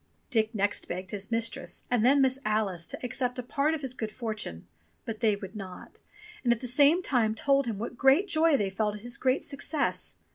Dick 0.31 0.55
next 0.55 0.87
begged 0.87 1.11
his 1.11 1.29
mistress, 1.29 1.83
and 1.91 2.03
then 2.03 2.21
Miss 2.21 2.39
Alice, 2.43 2.87
to 2.87 2.97
accept 3.05 3.37
a 3.37 3.43
part 3.43 3.75
of 3.75 3.81
his 3.81 3.93
good 3.93 4.11
fortune, 4.11 4.65
but 5.05 5.19
they 5.19 5.35
would 5.35 5.55
not, 5.55 5.99
and 6.43 6.51
at 6.51 6.59
the 6.59 6.65
same 6.65 7.03
time 7.03 7.35
told 7.35 7.67
him 7.67 7.77
what 7.77 7.99
great 7.99 8.27
joy 8.27 8.57
they 8.57 8.71
felt 8.71 8.95
at 8.95 9.01
his 9.01 9.19
great 9.19 9.43
success. 9.43 10.15